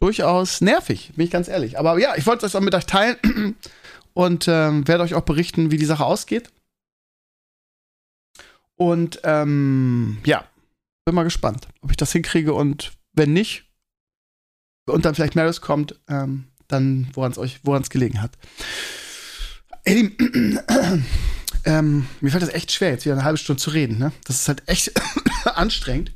[0.00, 1.78] durchaus nervig, bin ich ganz ehrlich.
[1.78, 3.16] Aber ja, ich wollte das auch mit euch teilen
[4.14, 6.50] und ähm, werde euch auch berichten, wie die Sache ausgeht.
[8.76, 10.44] Und ähm, ja,
[11.08, 13.64] bin mal gespannt, ob ich das hinkriege und wenn nicht,
[14.84, 18.36] und dann vielleicht Maris kommt, ähm, dann woran es euch, woran es gelegen hat.
[19.84, 20.14] Ey,
[21.64, 23.96] ähm, mir fällt das echt schwer, jetzt wieder eine halbe Stunde zu reden.
[23.96, 24.12] Ne?
[24.24, 24.92] Das ist halt echt
[25.46, 26.12] anstrengend.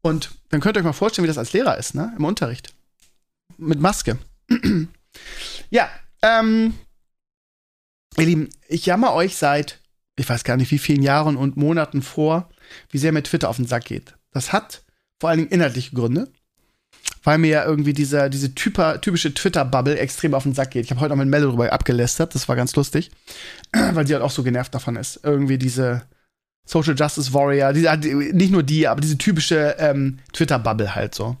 [0.00, 2.14] Und dann könnt ihr euch mal vorstellen, wie das als Lehrer ist, ne?
[2.16, 2.72] Im Unterricht.
[3.58, 4.18] Mit Maske.
[5.70, 5.90] ja,
[6.22, 6.72] ähm,
[8.16, 9.78] ihr Lieben, ich jammer euch seit,
[10.16, 12.48] ich weiß gar nicht wie vielen Jahren und Monaten vor,
[12.90, 14.14] wie sehr mir Twitter auf den Sack geht.
[14.32, 14.82] Das hat
[15.20, 16.28] vor allen Dingen inhaltliche Gründe
[17.26, 20.84] weil mir ja irgendwie diese, diese typer, typische Twitter-Bubble extrem auf den Sack geht.
[20.84, 23.10] Ich habe heute noch mit Melle drüber abgelästert, das war ganz lustig,
[23.72, 25.20] weil sie halt auch so genervt davon ist.
[25.24, 26.02] Irgendwie diese
[26.64, 31.36] Social Justice Warrior, die, nicht nur die, aber diese typische ähm, Twitter-Bubble halt so.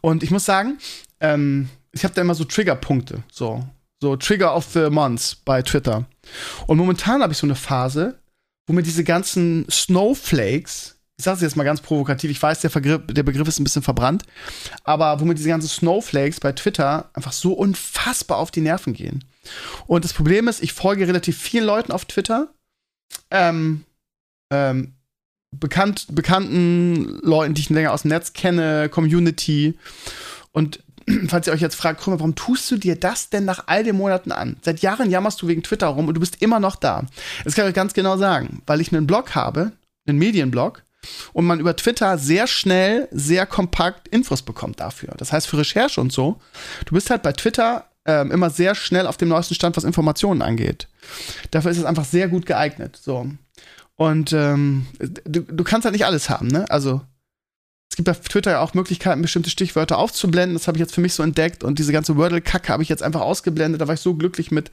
[0.00, 0.78] Und ich muss sagen,
[1.18, 3.64] ähm, ich habe da immer so Triggerpunkte, so.
[4.04, 6.04] So Trigger of the Months bei Twitter.
[6.66, 8.18] Und momentan habe ich so eine Phase,
[8.66, 12.70] wo mir diese ganzen Snowflakes ich sage es jetzt mal ganz provokativ, ich weiß, der,
[12.98, 14.24] der Begriff ist ein bisschen verbrannt,
[14.82, 19.24] aber womit diese ganzen Snowflakes bei Twitter einfach so unfassbar auf die Nerven gehen.
[19.86, 22.48] Und das Problem ist, ich folge relativ vielen Leuten auf Twitter,
[23.30, 23.84] ähm,
[24.52, 24.94] ähm,
[25.52, 29.78] bekannt, bekannten Leuten, die ich länger aus dem Netz kenne, Community.
[30.50, 30.83] Und
[31.28, 33.96] falls ihr euch jetzt fragt, Krümmer, warum tust du dir das denn nach all den
[33.96, 34.56] Monaten an?
[34.62, 37.04] Seit Jahren jammerst du wegen Twitter rum und du bist immer noch da.
[37.44, 39.72] Das kann ich euch ganz genau sagen, weil ich einen Blog habe,
[40.06, 40.82] einen Medienblog,
[41.32, 45.14] und man über Twitter sehr schnell, sehr kompakt Infos bekommt dafür.
[45.18, 46.40] Das heißt, für Recherche und so,
[46.86, 50.42] du bist halt bei Twitter ähm, immer sehr schnell auf dem neuesten Stand, was Informationen
[50.42, 50.88] angeht.
[51.50, 52.98] Dafür ist es einfach sehr gut geeignet.
[53.02, 53.26] So.
[53.96, 54.86] Und ähm,
[55.24, 56.68] du, du kannst halt nicht alles haben, ne?
[56.70, 57.02] Also
[57.90, 60.54] es gibt auf Twitter ja auch Möglichkeiten, bestimmte Stichwörter aufzublenden.
[60.54, 61.62] Das habe ich jetzt für mich so entdeckt.
[61.62, 63.80] Und diese ganze Wordle-Kacke habe ich jetzt einfach ausgeblendet.
[63.80, 64.72] Da war ich so glücklich mit,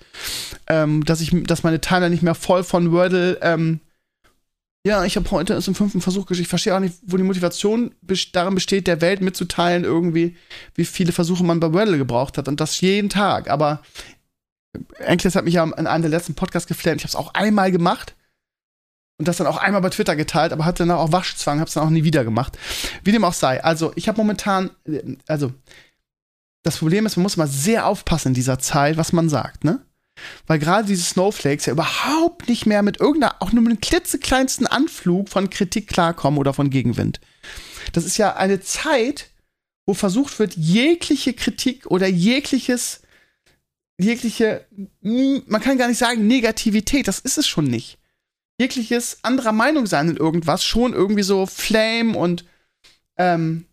[0.68, 3.80] ähm, dass ich, dass meine Timeline nicht mehr voll von Wordle ähm,
[4.84, 6.46] ja, ich habe heute es im fünften Versuch geschickt.
[6.46, 7.94] Ich verstehe auch nicht, wo die Motivation
[8.34, 10.36] darin besteht, der Welt mitzuteilen, irgendwie,
[10.74, 12.48] wie viele Versuche man bei Wordle gebraucht hat.
[12.48, 13.50] Und das jeden Tag.
[13.52, 13.84] Aber
[14.98, 16.98] Enkles hat mich ja in einem der letzten Podcasts geflammt.
[16.98, 18.16] Ich habe es auch einmal gemacht.
[19.22, 21.76] Und das dann auch einmal bei Twitter geteilt, aber hatte dann auch Waschzwang, habe es
[21.76, 22.58] dann auch nie wieder gemacht.
[23.04, 23.64] Wie dem auch sei.
[23.64, 24.72] Also, ich habe momentan,
[25.28, 25.54] also,
[26.64, 29.86] das Problem ist, man muss mal sehr aufpassen in dieser Zeit, was man sagt, ne?
[30.48, 34.66] weil gerade diese Snowflakes ja überhaupt nicht mehr mit irgendeiner, auch nur mit einem klitzekleinsten
[34.66, 37.22] Anflug von Kritik klarkommen oder von Gegenwind.
[37.94, 39.30] Das ist ja eine Zeit,
[39.86, 43.02] wo versucht wird, jegliche Kritik oder jegliches,
[44.00, 44.66] jegliche,
[45.02, 48.00] man kann gar nicht sagen Negativität, das ist es schon nicht.
[48.62, 52.46] Jegliches anderer Meinung sein in irgendwas, schon irgendwie so Flame und
[53.18, 53.66] ähm,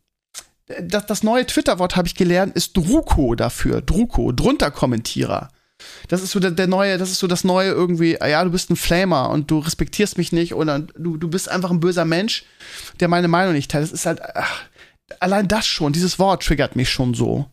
[0.80, 3.80] das, das neue Twitter-Wort habe ich gelernt, ist Druko dafür.
[3.82, 5.50] Druko, drunter Kommentierer.
[6.08, 8.50] Das ist so der, der, neue, das ist so das neue irgendwie, ah ja, du
[8.50, 12.04] bist ein Flamer und du respektierst mich nicht oder du, du bist einfach ein böser
[12.04, 12.44] Mensch,
[13.00, 13.84] der meine Meinung nicht teilt.
[13.84, 14.62] Das ist halt, ach,
[15.20, 17.46] allein das schon, dieses Wort triggert mich schon so.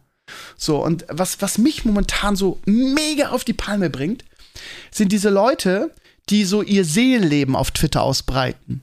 [0.58, 4.26] So, und was, was mich momentan so mega auf die Palme bringt,
[4.90, 5.92] sind diese Leute,
[6.30, 8.82] die so ihr Seelenleben auf Twitter ausbreiten.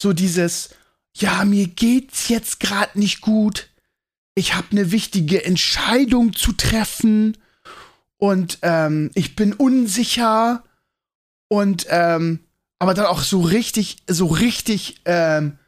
[0.00, 0.70] So dieses,
[1.16, 3.68] ja, mir geht's jetzt gerade nicht gut.
[4.34, 7.38] Ich habe eine wichtige Entscheidung zu treffen
[8.18, 10.64] und ähm, ich bin unsicher
[11.48, 12.40] und ähm,
[12.78, 15.58] aber dann auch so richtig, so richtig, ähm,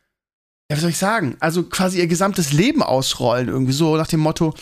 [0.68, 1.36] ja, wie soll ich sagen?
[1.38, 4.52] Also quasi ihr gesamtes Leben ausrollen, irgendwie so nach dem Motto,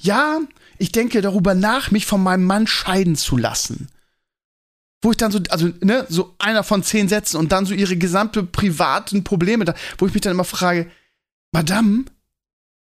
[0.00, 0.40] ja,
[0.76, 3.88] ich denke darüber nach, mich von meinem Mann scheiden zu lassen
[5.02, 7.96] wo ich dann so, also, ne, so einer von zehn Sätzen und dann so ihre
[7.96, 10.90] gesamte privaten Probleme da, wo ich mich dann immer frage,
[11.52, 12.04] Madame,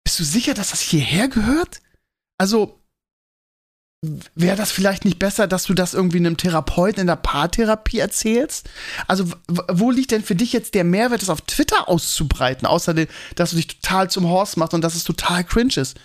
[0.04, 1.82] bist du sicher, dass das hierher gehört?
[2.38, 2.78] Also,
[4.36, 8.69] wäre das vielleicht nicht besser, dass du das irgendwie einem Therapeuten in der Paartherapie erzählst?
[9.08, 12.93] Also, wo liegt denn für dich jetzt der Mehrwert, das auf Twitter auszubreiten, außer
[13.36, 15.97] dass du dich total zum Horst machst und dass es total cringe ist?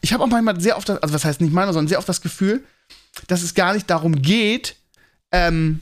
[0.00, 2.08] Ich habe auch manchmal sehr oft, das, also was heißt nicht meiner, sondern sehr oft
[2.08, 2.64] das Gefühl,
[3.26, 4.76] dass es gar nicht darum geht,
[5.32, 5.80] ähm,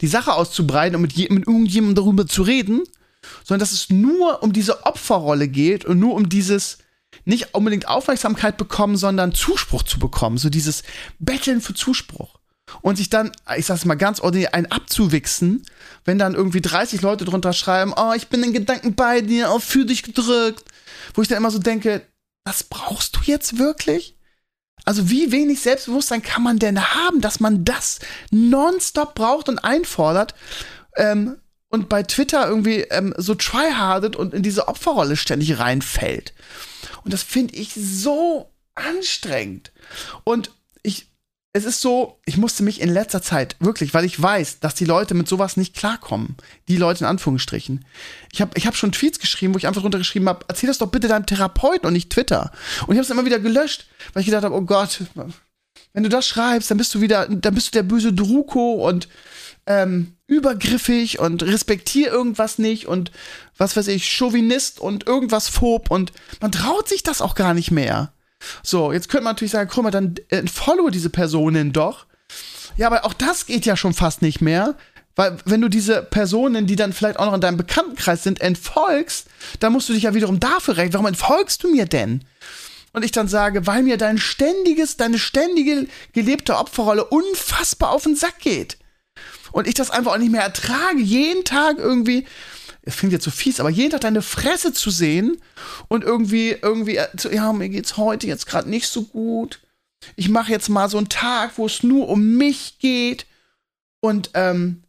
[0.00, 2.82] die Sache auszubreiten und mit, mit irgendjemandem darüber zu reden,
[3.44, 6.78] sondern dass es nur um diese Opferrolle geht und nur um dieses
[7.24, 10.82] nicht unbedingt Aufmerksamkeit bekommen, sondern Zuspruch zu bekommen, so dieses
[11.18, 12.38] Betteln für Zuspruch.
[12.82, 15.66] Und sich dann, ich sag's mal ganz ordentlich, ein abzuwichsen,
[16.04, 19.64] wenn dann irgendwie 30 Leute drunter schreiben, oh, ich bin in Gedanken bei dir, auf
[19.64, 20.64] für dich gedrückt.
[21.14, 22.06] Wo ich dann immer so denke,
[22.44, 24.16] das brauchst du jetzt wirklich?
[24.84, 27.98] Also wie wenig Selbstbewusstsein kann man denn haben, dass man das
[28.30, 30.34] nonstop braucht und einfordert
[30.96, 31.36] ähm,
[31.68, 36.34] und bei Twitter irgendwie ähm, so tryhardet und in diese Opferrolle ständig reinfällt.
[37.04, 39.72] Und das finde ich so anstrengend.
[40.24, 40.50] Und
[41.52, 44.84] es ist so, ich musste mich in letzter Zeit wirklich, weil ich weiß, dass die
[44.84, 46.36] Leute mit sowas nicht klarkommen.
[46.68, 47.84] Die Leute in Anführungsstrichen.
[48.32, 50.90] Ich habe ich hab schon Tweets geschrieben, wo ich einfach runtergeschrieben habe, erzähl das doch
[50.90, 52.52] bitte deinem Therapeuten und nicht Twitter.
[52.86, 55.02] Und ich habe es immer wieder gelöscht, weil ich gedacht habe, oh Gott,
[55.92, 59.08] wenn du das schreibst, dann bist du wieder, dann bist du der böse Druko und
[59.66, 63.10] ähm, übergriffig und respektier irgendwas nicht und
[63.56, 67.72] was weiß ich, Chauvinist und irgendwas phob und man traut sich das auch gar nicht
[67.72, 68.12] mehr.
[68.62, 72.06] So, jetzt könnte man natürlich sagen, guck mal, dann entfollow diese Personen doch.
[72.76, 74.76] Ja, aber auch das geht ja schon fast nicht mehr.
[75.16, 79.26] Weil wenn du diese Personen, die dann vielleicht auch noch in deinem Bekanntenkreis sind, entfolgst,
[79.58, 80.94] dann musst du dich ja wiederum dafür rechnen.
[80.94, 82.24] Warum entfolgst du mir denn?
[82.92, 88.16] Und ich dann sage, weil mir dein ständiges, deine ständige gelebte Opferrolle unfassbar auf den
[88.16, 88.78] Sack geht.
[89.52, 92.26] Und ich das einfach auch nicht mehr ertrage, jeden Tag irgendwie
[92.82, 95.36] es klingt jetzt so fies, aber jeden Tag deine Fresse zu sehen
[95.88, 99.60] und irgendwie, irgendwie, äh, ja, mir geht's heute jetzt gerade nicht so gut.
[100.16, 103.26] Ich mache jetzt mal so einen Tag, wo es nur um mich geht.
[104.00, 104.82] Und ähm,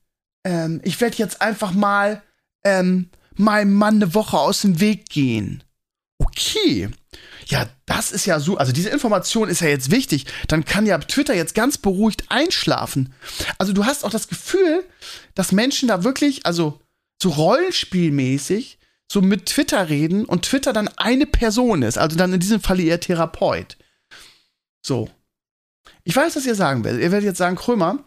[0.46, 2.24] ähm, ich werde jetzt einfach mal
[2.64, 5.64] ähm, meinem Mann eine Woche aus dem Weg gehen.
[6.18, 6.90] Okay.
[7.48, 8.58] Ja, das ist ja so.
[8.58, 10.26] Also diese Information ist ja jetzt wichtig.
[10.48, 13.14] Dann kann ja Twitter jetzt ganz beruhigt einschlafen.
[13.58, 14.86] Also du hast auch das Gefühl,
[15.36, 16.80] dass Menschen da wirklich, also
[17.22, 18.80] so rollenspielmäßig
[19.12, 22.82] so mit Twitter reden und Twitter dann eine Person ist, also dann in diesem Falle
[22.82, 23.78] ihr Therapeut.
[24.86, 25.10] So.
[26.04, 27.02] Ich weiß, was ihr sagen werdet.
[27.02, 28.00] Ihr werdet jetzt sagen, Krömer,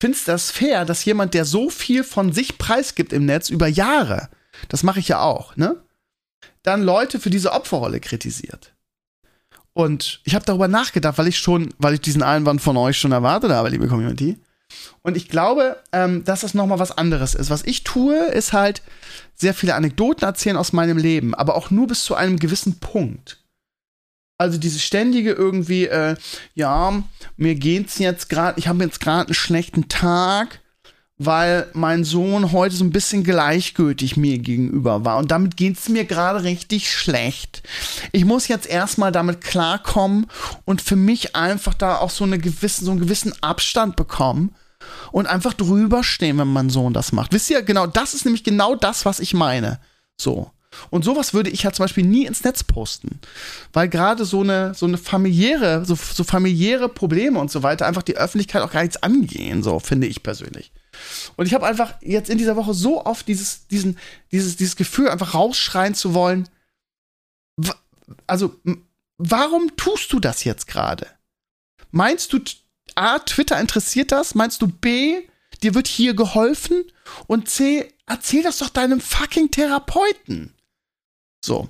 [0.00, 3.66] findest du das fair, dass jemand, der so viel von sich preisgibt im Netz über
[3.66, 4.28] Jahre,
[4.68, 5.82] das mache ich ja auch, ne?
[6.62, 8.74] Dann Leute für diese Opferrolle kritisiert.
[9.72, 13.12] Und ich habe darüber nachgedacht, weil ich schon, weil ich diesen Einwand von euch schon
[13.12, 14.38] erwartet habe, liebe Community.
[15.02, 17.50] Und ich glaube, ähm, dass das nochmal was anderes ist.
[17.50, 18.82] Was ich tue, ist halt
[19.34, 23.38] sehr viele Anekdoten erzählen aus meinem Leben, aber auch nur bis zu einem gewissen Punkt.
[24.38, 26.16] Also diese ständige irgendwie, äh,
[26.54, 27.02] ja,
[27.36, 30.60] mir geht's jetzt gerade, ich habe jetzt gerade einen schlechten Tag,
[31.18, 36.04] weil mein Sohn heute so ein bisschen gleichgültig mir gegenüber war und damit geht's mir
[36.04, 37.62] gerade richtig schlecht.
[38.10, 40.26] Ich muss jetzt erstmal damit klarkommen
[40.64, 44.54] und für mich einfach da auch so eine gewissen, so einen gewissen Abstand bekommen
[45.10, 47.32] und einfach drüber stehen, wenn mein Sohn das macht.
[47.32, 49.80] Wisst ihr, genau, das ist nämlich genau das, was ich meine.
[50.16, 50.50] So.
[50.90, 53.20] Und sowas würde ich ja zum Beispiel nie ins Netz posten.
[53.72, 58.02] Weil gerade so eine, so eine familiäre, so, so familiäre Probleme und so weiter einfach
[58.02, 60.72] die Öffentlichkeit auch gar nichts angehen, so finde ich persönlich.
[61.36, 63.98] Und ich habe einfach jetzt in dieser Woche so oft dieses, diesen,
[64.30, 66.48] dieses, dieses Gefühl, einfach rausschreien zu wollen.
[68.26, 68.54] Also,
[69.18, 71.06] warum tust du das jetzt gerade?
[71.90, 72.40] Meinst du,
[72.94, 74.34] A, Twitter interessiert das?
[74.34, 75.22] Meinst du B,
[75.62, 76.84] dir wird hier geholfen?
[77.26, 80.54] Und C, erzähl das doch deinem fucking Therapeuten.
[81.44, 81.68] So.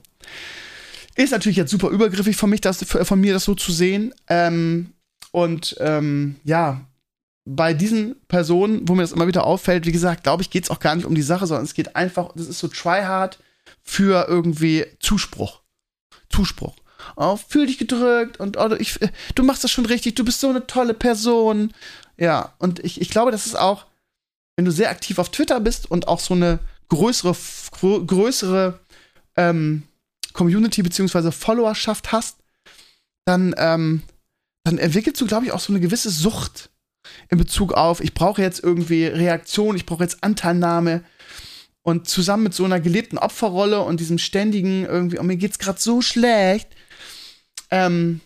[1.14, 4.14] Ist natürlich jetzt super übergriffig von, mich, das, von mir, das so zu sehen.
[4.28, 4.92] Ähm,
[5.30, 6.80] und ähm, ja,
[7.44, 10.70] bei diesen Personen, wo mir das immer wieder auffällt, wie gesagt, glaube ich, geht es
[10.70, 13.38] auch gar nicht um die Sache, sondern es geht einfach, das ist so tryhard
[13.82, 15.61] für irgendwie Zuspruch.
[16.30, 16.74] Zuspruch
[17.16, 18.98] oh, fühl dich gedrückt und oh, ich,
[19.34, 21.72] du machst das schon richtig, du bist so eine tolle Person.
[22.16, 23.86] Ja, und ich, ich glaube, das ist auch,
[24.56, 27.34] wenn du sehr aktiv auf Twitter bist und auch so eine größere,
[27.80, 28.78] größere
[29.36, 29.84] ähm,
[30.32, 31.32] Community bzw.
[31.32, 32.36] Followerschaft hast,
[33.24, 34.02] dann, ähm,
[34.64, 36.70] dann entwickelst du, glaube ich, auch so eine gewisse Sucht
[37.28, 41.02] in Bezug auf, ich brauche jetzt irgendwie Reaktion, ich brauche jetzt Anteilnahme.
[41.84, 45.80] Und zusammen mit so einer gelebten Opferrolle und diesem ständigen irgendwie, oh, mir geht's gerade
[45.80, 46.68] so schlecht.
[47.72, 48.20] Ähm,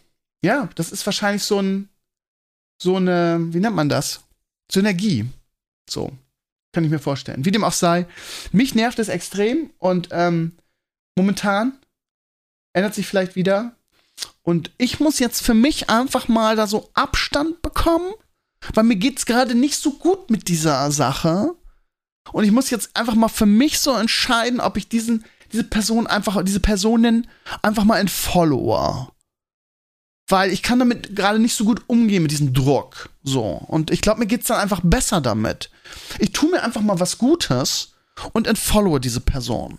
[0.45, 1.89] ja, das ist wahrscheinlich so ein,
[2.83, 4.21] so eine, wie nennt man das?
[4.71, 5.25] Synergie.
[5.89, 6.13] So.
[6.73, 7.45] Kann ich mir vorstellen.
[7.47, 8.07] Wie dem auch sei.
[8.53, 10.57] Mich nervt es extrem und ähm,
[11.17, 11.73] momentan
[12.75, 13.75] ändert sich vielleicht wieder.
[14.43, 18.13] Und ich muss jetzt für mich einfach mal da so Abstand bekommen,
[18.75, 21.55] weil mir geht's gerade nicht so gut mit dieser Sache.
[22.33, 26.07] Und ich muss jetzt einfach mal für mich so entscheiden, ob ich diesen, diese Person
[26.07, 27.29] einfach, diese Personen
[27.63, 29.13] einfach mal ein Follower.
[30.29, 33.11] Weil ich kann damit gerade nicht so gut umgehen mit diesem Druck.
[33.23, 33.43] So.
[33.69, 35.71] Und ich glaube, mir geht's dann einfach besser damit.
[36.19, 37.95] Ich tue mir einfach mal was Gutes
[38.33, 39.79] und entfollowe diese Person.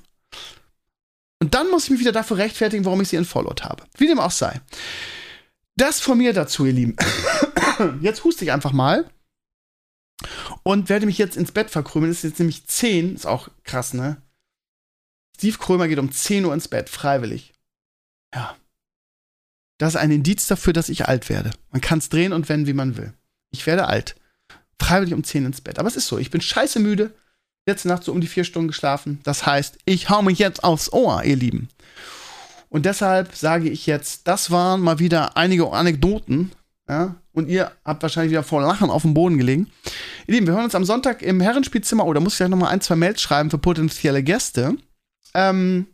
[1.39, 3.83] Und dann muss ich mich wieder dafür rechtfertigen, warum ich sie entfollowed habe.
[3.97, 4.61] Wie dem auch sei.
[5.75, 6.95] Das von mir dazu, ihr Lieben.
[8.01, 9.09] Jetzt huste ich einfach mal
[10.63, 12.11] und werde mich jetzt ins Bett verkrümeln.
[12.11, 14.21] Es ist jetzt nämlich 10, ist auch krass, ne?
[15.37, 17.53] Steve Krömer geht um 10 Uhr ins Bett, freiwillig.
[18.33, 18.57] Ja.
[19.77, 21.51] Das ist ein Indiz dafür, dass ich alt werde.
[21.71, 23.13] Man kann es drehen und wenden, wie man will.
[23.51, 24.15] Ich werde alt.
[24.79, 25.79] Freiwillig um 10 ins Bett.
[25.79, 27.13] Aber es ist so, ich bin scheiße müde.
[27.67, 29.19] Letzte Nacht so um die vier Stunden geschlafen.
[29.23, 31.69] Das heißt, ich hau mich jetzt aufs Ohr, ihr Lieben.
[32.69, 36.51] Und deshalb sage ich jetzt, das waren mal wieder einige Anekdoten.
[36.89, 39.69] Ja, und ihr habt wahrscheinlich wieder vor Lachen auf dem Boden gelegen.
[40.25, 42.05] Ihr Lieben, wir hören uns am Sonntag im Herrenspielzimmer.
[42.05, 44.77] Oh, da muss ich gleich nochmal ein, zwei Mails schreiben für potenzielle Gäste.
[45.33, 45.87] Ähm,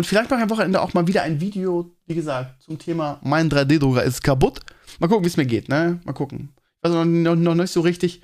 [0.00, 3.20] und vielleicht mache ich am Wochenende auch mal wieder ein Video, wie gesagt, zum Thema
[3.22, 4.60] mein 3D-Drucker ist kaputt.
[4.98, 6.00] Mal gucken, wie es mir geht, ne?
[6.04, 6.54] Mal gucken.
[6.80, 8.22] Also noch, noch nicht so richtig.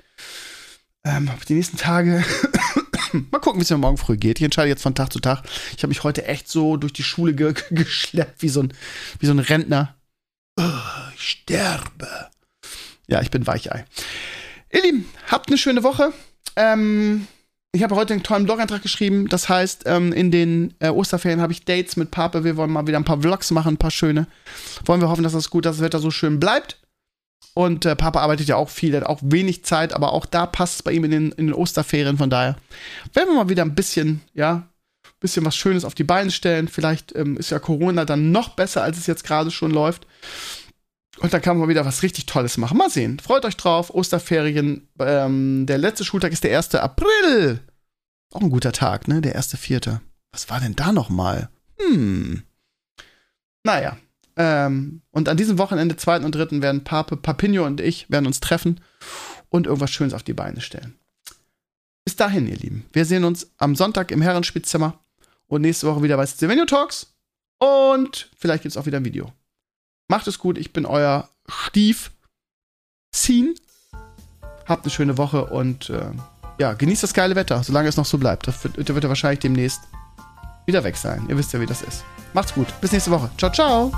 [1.03, 2.25] Ähm, die nächsten Tage
[3.31, 4.39] Mal gucken, wie es mir morgen früh geht.
[4.39, 5.43] Ich entscheide jetzt von Tag zu Tag.
[5.75, 8.73] Ich habe mich heute echt so durch die Schule ge geschleppt, wie so ein,
[9.19, 9.95] wie so ein Rentner.
[10.59, 10.63] Oh,
[11.15, 12.31] ich sterbe.
[13.05, 13.85] Ja, ich bin Weichei.
[14.71, 16.11] Ihr Lieben, habt eine schöne Woche.
[16.55, 17.27] Ähm,
[17.73, 19.27] ich habe heute einen tollen Blog-Eintrag geschrieben.
[19.27, 22.43] Das heißt, ähm, in den äh, Osterferien habe ich Dates mit Pape.
[22.43, 24.27] Wir wollen mal wieder ein paar Vlogs machen, ein paar schöne.
[24.85, 26.79] Wollen wir hoffen, dass das gut, dass das Wetter so schön bleibt.
[27.53, 30.75] Und äh, Papa arbeitet ja auch viel, hat auch wenig Zeit, aber auch da passt
[30.75, 32.17] es bei ihm in den, in den Osterferien.
[32.17, 32.55] Von daher
[33.13, 34.67] werden wir mal wieder ein bisschen, ja,
[35.05, 36.67] ein bisschen was Schönes auf die Beine stellen.
[36.67, 40.05] Vielleicht ähm, ist ja Corona dann noch besser, als es jetzt gerade schon läuft.
[41.19, 42.77] Und dann kann man wieder was richtig Tolles machen.
[42.77, 43.19] Mal sehen.
[43.19, 43.93] Freut euch drauf.
[43.93, 44.87] Osterferien.
[44.99, 46.75] Ähm, der letzte Schultag ist der 1.
[46.75, 47.61] April.
[48.31, 49.21] Auch ein guter Tag, ne?
[49.21, 49.99] Der 1.4.
[50.31, 51.49] Was war denn da nochmal?
[51.79, 52.43] Hm.
[53.63, 53.97] Naja,
[54.37, 56.19] ähm, und an diesem Wochenende, 2.
[56.19, 56.61] und 3.
[56.61, 58.79] werden Pape, Papinho und ich werden uns treffen
[59.49, 60.95] und irgendwas Schönes auf die Beine stellen.
[62.05, 62.85] Bis dahin, ihr Lieben.
[62.93, 65.03] Wir sehen uns am Sonntag im Herrenspielzimmer
[65.47, 67.15] und nächste Woche wieder bei Stevenio Talks.
[67.57, 69.33] Und vielleicht gibt es auch wieder ein Video.
[70.07, 72.11] Macht es gut, ich bin euer Stief
[73.13, 73.55] Scene.
[74.65, 76.11] Habt eine schöne Woche und äh,
[76.59, 78.47] ja, genießt das geile Wetter, solange es noch so bleibt.
[78.47, 79.81] Das wird, das wird wahrscheinlich demnächst
[80.65, 81.25] wieder weg sein.
[81.29, 82.03] Ihr wisst ja, wie das ist.
[82.33, 82.67] Macht's gut.
[82.81, 83.29] Bis nächste Woche.
[83.37, 83.91] Ciao, ciao.